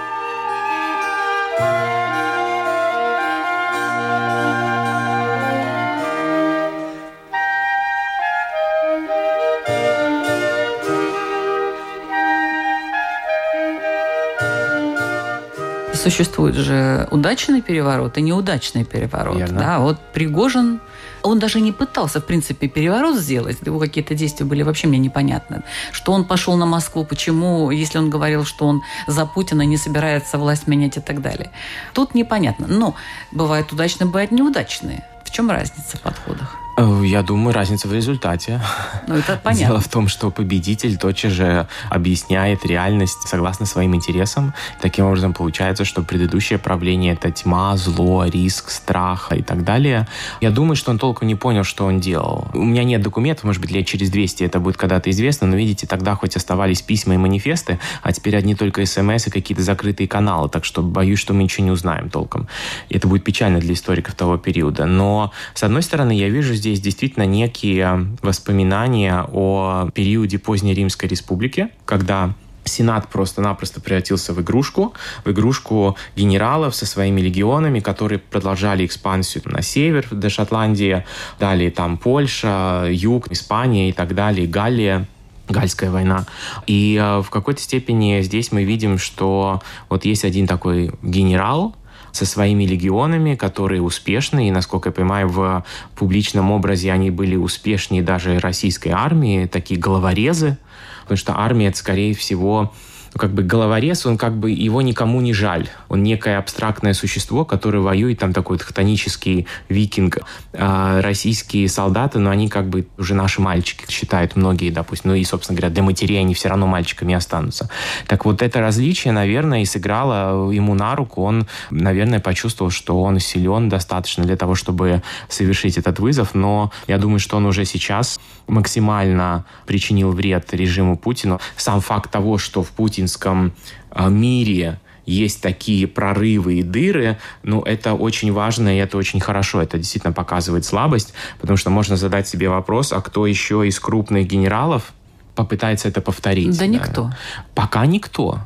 [16.12, 19.38] Существует же удачный переворот и неудачный переворот.
[19.38, 19.60] Верно.
[19.60, 20.80] Да, вот Пригожин,
[21.24, 23.58] он даже не пытался, в принципе, переворот сделать.
[23.66, 25.64] Его какие-то действия были вообще мне непонятны.
[25.92, 30.38] Что он пошел на Москву, почему, если он говорил, что он за Путина не собирается
[30.38, 31.50] власть менять и так далее.
[31.94, 32.68] Тут непонятно.
[32.68, 32.96] Но
[33.32, 35.04] бывают удачные, бывают неудачные.
[35.24, 36.65] В чем разница в подходах?
[36.78, 38.62] Э, я думаю, разница в результате.
[39.08, 39.68] Ну, это понятно.
[39.68, 44.54] Дело в том, что победитель тотчас же объясняет реальность согласно своим интересам.
[44.82, 50.08] Таким образом, получается, что предыдущее правление— это тьма, зло, риск, страх и так далее.
[50.42, 52.48] Я думаю, что он толком не понял, что он делал.
[52.54, 55.88] У меня нет документов, может быть, лет через 200 это будет когда-то известно, но, видите,
[55.88, 60.50] тогда хоть оставались письма и манифесты, а теперь одни только смс и какие-то закрытые каналы,
[60.50, 62.48] так что боюсь, что мы ничего не узнаем толком.
[62.90, 64.86] И это будет печально для историков того периода.
[64.86, 71.08] Но, с одной стороны, я вижу здесь здесь действительно некие воспоминания о периоде поздней Римской
[71.08, 78.84] Республики, когда Сенат просто-напросто превратился в игрушку, в игрушку генералов со своими легионами, которые продолжали
[78.84, 81.06] экспансию на север до Шотландии,
[81.40, 85.08] далее там Польша, юг, Испания и так далее, Галлия.
[85.48, 86.26] Гальская война.
[86.66, 91.76] И э, в какой-то степени здесь мы видим, что вот есть один такой генерал,
[92.16, 98.02] со своими легионами, которые успешны, и, насколько я понимаю, в публичном образе они были успешнее
[98.02, 100.58] даже российской армии, такие головорезы,
[101.04, 102.74] потому что армия, это, скорее всего,
[103.16, 105.70] ну, как бы головорез, он как бы его никому не жаль.
[105.88, 110.18] Он некое абстрактное существо, которое воюет, там такой хтонический викинг.
[110.54, 115.12] А российские солдаты, но ну, они как бы уже наши мальчики, считают многие, допустим.
[115.12, 117.70] Ну и, собственно говоря, для матерей они все равно мальчиками останутся.
[118.08, 121.24] Так вот это различие, наверное, и сыграло ему на руку.
[121.24, 126.36] Он, наверное, почувствовал, что он силен достаточно для того, чтобы совершить этот вызов.
[126.36, 131.40] Но я думаю, что он уже сейчас максимально причинил вред режиму Путина.
[131.56, 132.72] Сам факт того, что в
[133.06, 133.54] путинском
[133.92, 139.62] а, мире есть такие прорывы и дыры, ну, это очень важно и это очень хорошо.
[139.62, 144.26] Это действительно показывает слабость, потому что можно задать себе вопрос, а кто еще из крупных
[144.26, 144.94] генералов
[145.36, 146.58] попытается это повторить?
[146.58, 146.66] Да, да.
[146.66, 147.12] никто.
[147.54, 148.40] Пока никто.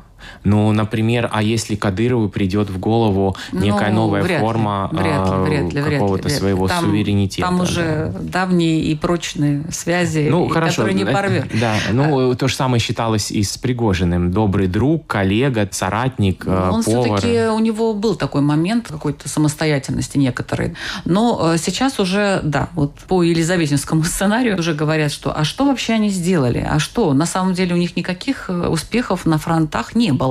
[0.44, 5.28] Ну, например, а если Кадырову придет в голову некая ну, новая вряд форма ли, вряд
[5.28, 7.48] ли, вряд ли, какого-то вряд ли, своего там, суверенитета?
[7.48, 8.20] Там уже да.
[8.20, 11.46] давние и прочные связи, ну, и, хорошо, которые не порвет.
[11.60, 14.32] Да, ну, а, то же самое считалось и с Пригожиным.
[14.32, 17.18] Добрый друг, коллега, соратник, ну, Он повар.
[17.18, 20.74] все-таки, у него был такой момент какой-то самостоятельности некоторой.
[21.04, 25.94] Но э, сейчас уже, да, вот по Елизаветинскому сценарию уже говорят, что а что вообще
[25.94, 26.66] они сделали?
[26.68, 27.12] А что?
[27.12, 30.29] На самом деле у них никаких э, успехов на фронтах не было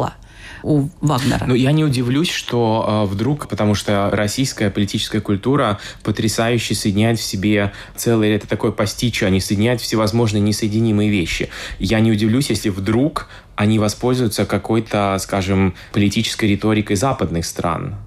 [0.63, 1.45] у Вагнера.
[1.45, 7.23] Ну, я не удивлюсь, что э, вдруг, потому что российская политическая культура потрясающе соединяет в
[7.23, 11.49] себе целый, это такое постичо, они соединяют всевозможные несоединимые вещи.
[11.79, 17.97] Я не удивлюсь, если вдруг они воспользуются какой-то, скажем, политической риторикой западных стран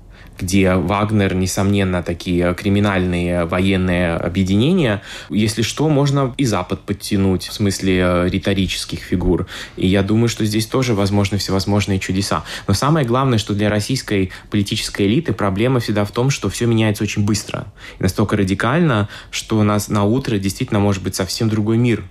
[0.43, 5.03] где Вагнер, несомненно, такие криминальные военные объединения.
[5.31, 9.47] Если что, можно и Запад подтянуть в смысле э, риторических фигур.
[9.77, 12.45] И я думаю, что здесь тоже возможны всевозможные чудеса.
[12.67, 17.05] Но самое главное, что для российской политической элиты проблема всегда в том, что все меняется
[17.05, 17.67] очень быстро.
[17.99, 22.05] И настолько радикально, что у нас на утро действительно может быть совсем другой мир.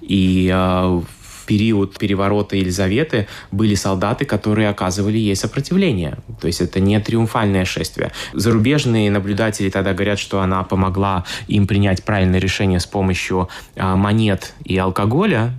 [0.00, 1.02] И э,
[1.42, 6.18] период переворота Елизаветы были солдаты, которые оказывали ей сопротивление.
[6.40, 8.12] То есть это не триумфальное шествие.
[8.32, 14.54] Зарубежные наблюдатели тогда говорят, что она помогла им принять правильное решение с помощью а, монет
[14.64, 15.54] и алкоголя,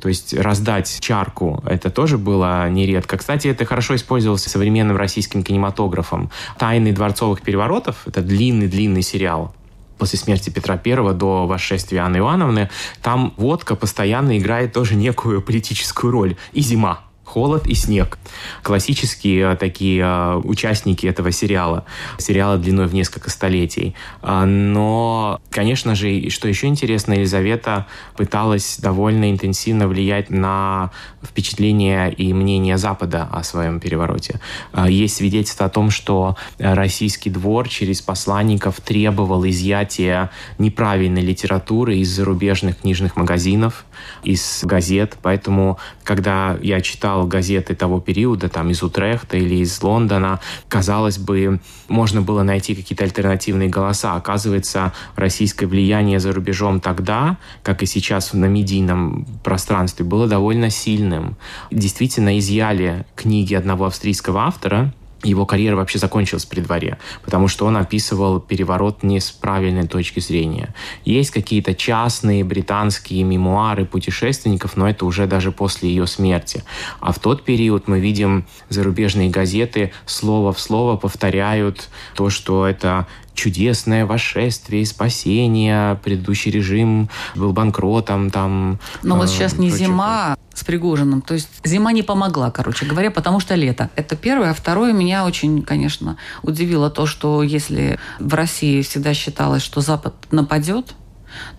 [0.00, 3.16] то есть раздать чарку, это тоже было нередко.
[3.16, 6.30] Кстати, это хорошо использовалось современным российским кинематографом.
[6.58, 9.54] «Тайны дворцовых переворотов»— это длинный-длинный сериал
[9.98, 12.70] после смерти Петра I до восшествия Анны Ивановны,
[13.02, 16.36] там водка постоянно играет тоже некую политическую роль.
[16.52, 17.00] И зима
[17.34, 18.16] холод и снег.
[18.62, 21.84] Классические такие участники этого сериала.
[22.16, 23.96] Сериала длиной в несколько столетий.
[24.22, 30.92] Но, конечно же, что еще интересно, Елизавета пыталась довольно интенсивно влиять на
[31.24, 34.38] впечатление и мнение Запада о своем перевороте.
[34.86, 42.78] Есть свидетельство о том, что российский двор через посланников требовал изъятия неправильной литературы из зарубежных
[42.82, 43.86] книжных магазинов,
[44.22, 45.16] из газет.
[45.22, 51.60] Поэтому, когда я читал газеты того периода, там из Утрехта или из Лондона, казалось бы,
[51.88, 54.14] можно было найти какие-то альтернативные голоса.
[54.14, 61.36] Оказывается, российское влияние за рубежом тогда, как и сейчас на медийном пространстве, было довольно сильным.
[61.70, 64.92] Действительно, изъяли книги одного австрийского автора,
[65.24, 70.20] его карьера вообще закончилась при дворе, потому что он описывал переворот не с правильной точки
[70.20, 70.74] зрения.
[71.04, 76.62] Есть какие-то частные британские мемуары путешественников, но это уже даже после ее смерти.
[77.00, 83.06] А в тот период мы видим зарубежные газеты слово в слово повторяют то, что это
[83.34, 88.78] чудесное восшествие и спасение, предыдущий режим был банкротом, там...
[89.02, 93.10] Но э, вот сейчас не зима с Пригожиным, то есть зима не помогла, короче говоря,
[93.10, 93.90] потому что лето.
[93.96, 94.50] Это первое.
[94.50, 100.14] А второе, меня очень, конечно, удивило то, что если в России всегда считалось, что Запад
[100.30, 100.94] нападет,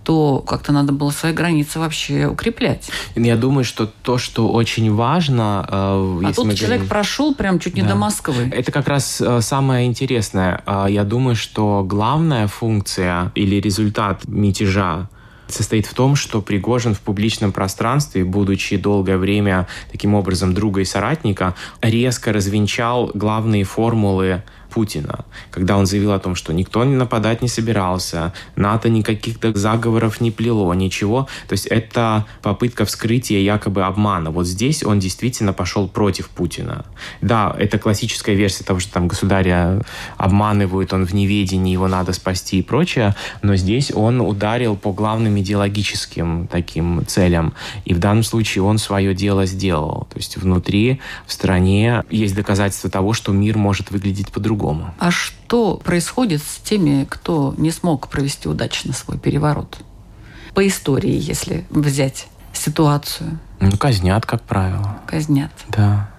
[0.03, 2.89] то как-то надо было свои границы вообще укреплять.
[3.15, 5.67] Я думаю, что то, что очень важно...
[5.69, 6.87] Э, а тут человек говорим...
[6.87, 7.89] прошел прям чуть не да.
[7.89, 8.51] до Москвы.
[8.51, 10.61] Это как раз э, самое интересное.
[10.65, 15.09] Э, я думаю, что главная функция или результат мятежа
[15.47, 20.85] состоит в том, что Пригожин в публичном пространстве, будучи долгое время таким образом друга и
[20.85, 24.43] соратника, резко развенчал главные формулы
[24.75, 30.31] Путина, когда он заявил о том, что никто нападать не собирался, НАТО никаких заговоров не
[30.31, 31.29] плело, ничего.
[31.47, 34.31] То есть это попытка вскрытия якобы обмана.
[34.31, 36.83] Вот здесь он действительно пошел против Путина.
[37.21, 39.81] Да, это классическая версия того, что там государя
[40.17, 45.39] обманывают, он в неведении, его надо спасти и прочее, но здесь он ударил по главным
[45.39, 47.53] идеологическим таким целям.
[47.85, 50.07] И в данном случае он свое дело сделал.
[50.11, 54.93] То есть внутри, в стране есть доказательства того, что мир может выглядеть по-другому по-другому.
[54.99, 59.77] А что происходит с теми, кто не смог провести удачно свой переворот?
[60.53, 63.39] По истории, если взять ситуацию.
[63.59, 64.97] Ну, казнят, как правило.
[65.07, 65.51] Казнят.
[65.69, 66.09] Да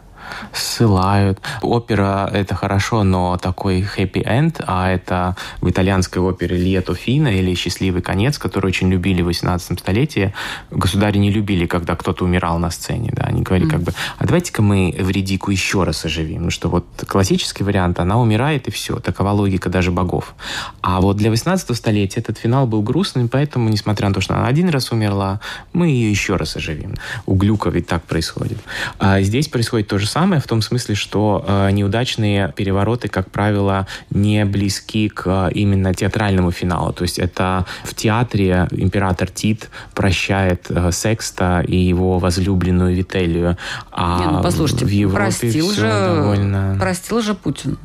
[0.52, 1.40] ссылают.
[1.62, 8.02] Опера— это хорошо, но такой хэппи-энд, а это в итальянской опере «Лето Фина» или «Счастливый
[8.02, 10.32] конец», который очень любили в 18 столетии,
[10.70, 13.10] государи не любили, когда кто-то умирал на сцене.
[13.12, 13.24] Да?
[13.24, 13.72] Они говорили mm.
[13.72, 16.44] как бы, а давайте-ка мы Вредику еще раз оживим.
[16.44, 18.98] Ну что вот классический вариант, она умирает и все.
[18.98, 20.34] Такова логика даже богов.
[20.80, 24.46] А вот для 18 столетия этот финал был грустным, поэтому, несмотря на то, что она
[24.46, 25.40] один раз умерла,
[25.72, 26.94] мы ее еще раз оживим.
[27.26, 28.58] У Глюка ведь так происходит.
[28.98, 33.30] А здесь происходит то же самое самое в том смысле, что э, неудачные перевороты, как
[33.30, 36.94] правило, не близки к э, именно театральному финалу.
[36.94, 43.58] То есть это в театре император Тит прощает э, Секста и его возлюбленную Вителию.
[43.92, 46.76] А не, ну, послушайте, в Европе простил все же, довольно...
[46.80, 47.76] Простил же Путин.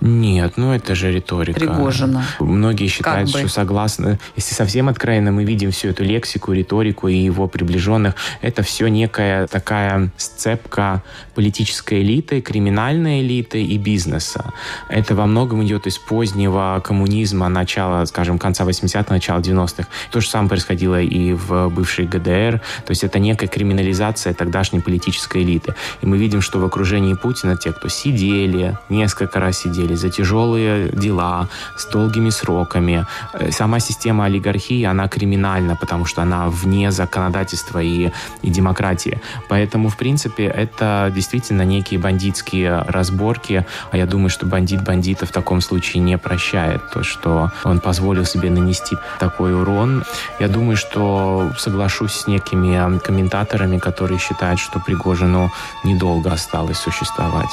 [0.00, 1.60] Нет, ну это же риторика.
[1.60, 2.24] Пригожина.
[2.40, 4.18] Многие считают, как что согласно...
[4.34, 9.46] Если совсем откровенно мы видим всю эту лексику, риторику и его приближенных, это все некая
[9.46, 11.04] такая сцепка
[11.36, 14.52] политических политической элиты, криминальной элиты и бизнеса.
[14.88, 19.88] Это во многом идет из позднего коммунизма, начала, скажем, конца 80-х, начала 90-х.
[20.10, 22.60] То же самое происходило и в бывшей ГДР.
[22.86, 25.74] То есть это некая криминализация тогдашней политической элиты.
[26.02, 30.88] И мы видим, что в окружении Путина те, кто сидели, несколько раз сидели за тяжелые
[30.88, 33.06] дела, с долгими сроками.
[33.32, 38.10] Э, сама система олигархии, она криминальна, потому что она вне законодательства и,
[38.42, 39.20] и демократии.
[39.48, 43.66] Поэтому, в принципе, это действительно некие бандитские разборки.
[43.90, 46.90] А я думаю, что бандит бандита в таком случае не прощает.
[46.90, 50.04] То, что он позволил себе нанести такой урон.
[50.40, 55.52] Я думаю, что соглашусь с некими комментаторами, которые считают, что Пригожину
[55.84, 57.50] недолго осталось существовать.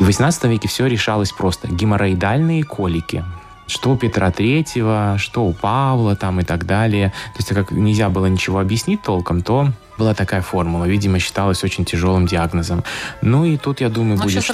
[0.00, 1.68] В XVIII веке все решалось просто.
[1.68, 3.24] Геморроидальные колики
[3.68, 7.08] что у Петра Третьего, что у Павла там и так далее.
[7.34, 9.68] То есть, как нельзя было ничего объяснить толком, то
[9.98, 10.84] была такая формула.
[10.84, 12.84] Видимо, считалась очень тяжелым диагнозом.
[13.20, 14.50] Ну и тут, я думаю, Но будет что-нибудь,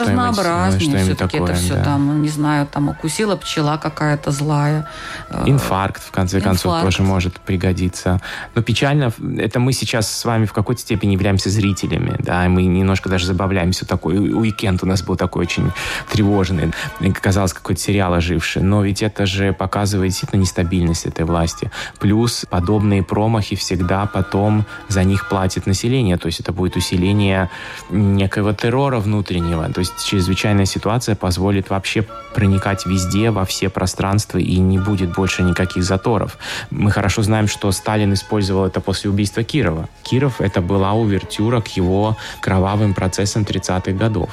[1.04, 1.42] что такое.
[1.42, 1.84] Это все да.
[1.84, 4.88] там, не знаю, там укусила пчела какая-то злая.
[5.30, 6.62] Э, Инфаркт, в конце Инфаркт.
[6.62, 8.20] концов, тоже может пригодиться.
[8.54, 12.64] Но печально, это мы сейчас с вами в какой-то степени являемся зрителями, да, и мы
[12.64, 13.86] немножко даже забавляемся.
[13.86, 15.72] Такой уикенд у нас был такой очень
[16.10, 16.72] тревожный.
[17.20, 18.62] Казалось, какой-то сериал оживший.
[18.62, 21.70] Но ведь это же показывает действительно нестабильность этой власти.
[21.98, 27.50] Плюс подобные промахи всегда потом за них платит население, то есть это будет усиление
[27.90, 32.04] некого террора внутреннего, то есть чрезвычайная ситуация позволит вообще
[32.34, 36.38] проникать везде, во все пространства, и не будет больше никаких заторов.
[36.70, 39.88] Мы хорошо знаем, что Сталин использовал это после убийства Кирова.
[40.02, 44.30] Киров— это была увертюра к его кровавым процессам 30-х годов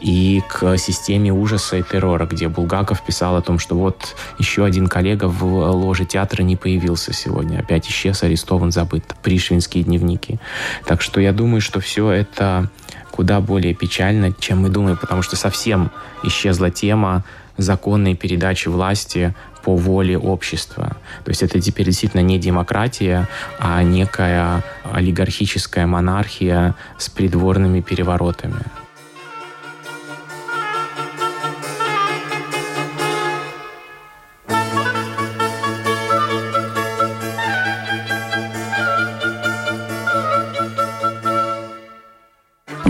[0.00, 4.86] и к системе ужаса и террора, где Булгаков писал о том, что вот еще один
[4.86, 9.14] коллега в ложе театра не появился сегодня, опять исчез, арестован, забыт.
[9.22, 10.38] Пришвинские дневники.
[10.84, 12.70] Так что я думаю, что все это
[13.10, 15.90] куда более печально, чем мы думаем, потому что совсем
[16.22, 17.24] исчезла тема
[17.56, 19.34] законной передачи власти
[19.64, 20.96] по воле общества.
[21.24, 23.26] То есть это теперь действительно не демократия,
[23.58, 28.62] а некая олигархическая монархия с придворными переворотами.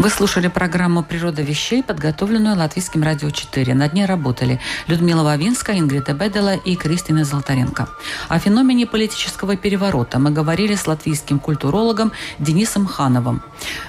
[0.06, 3.74] Вы слушали программу «Природа вещей», подготовленную Латвийским радио 4.
[3.74, 7.88] Над ней работали Людмила Вавинская, Ингрида Бедела и Кристина Золотаренко.
[8.28, 13.42] О феномене политического переворота мы говорили с латвийским культурологом Денисом Хановым.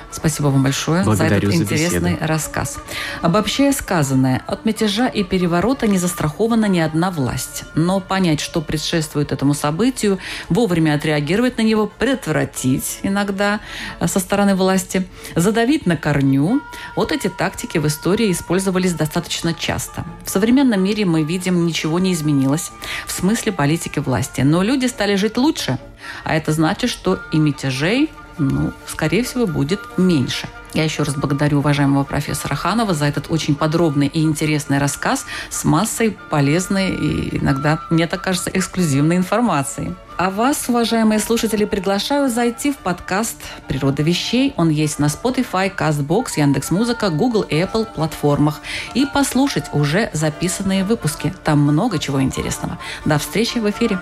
[0.10, 2.28] Спасибо вам большое Благодарю за этот интересный беседу.
[2.28, 2.78] рассказ.
[3.22, 7.66] Обобщая сказанное, от мятежа и переворота не застрахована ни одна власть.
[7.76, 10.18] Но понять, что предшествует этому событию,
[10.50, 13.60] вовремя отреагировать на него, предотвратить иногда
[14.04, 16.62] со стороны власти, задавить на корню,
[16.96, 20.06] вот эти тактики в истории использовались достаточно часто.
[20.24, 22.72] В современном мире мы видим, ничего не изменилось
[23.06, 24.40] в смысле политики власти.
[24.40, 25.78] Но люди стали жить лучше.
[26.24, 30.48] А это значит, что и мятежей ну, скорее всего, будет меньше.
[30.74, 35.64] Я еще раз благодарю уважаемого профессора Ханова за этот очень подробный и интересный рассказ с
[35.64, 39.96] массой полезной и иногда, мне так кажется, эксклюзивной информации.
[40.18, 43.38] А вас, уважаемые слушатели, приглашаю зайти в подкаст
[43.68, 44.52] «Природа вещей».
[44.58, 48.62] Он есть на Spotify, CastBox, Яндекс.Музыка, Google и Apple платформах.
[48.96, 51.32] И послушать уже записанные выпуски.
[51.44, 52.80] Там много чего интересного.
[53.06, 54.00] До встречи в эфире.